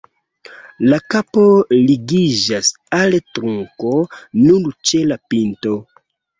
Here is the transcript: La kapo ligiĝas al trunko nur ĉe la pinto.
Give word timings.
La 0.93 0.97
kapo 1.15 1.43
ligiĝas 1.91 2.71
al 3.03 3.19
trunko 3.37 3.95
nur 4.43 4.77
ĉe 4.93 5.07
la 5.15 5.23
pinto. 5.31 5.79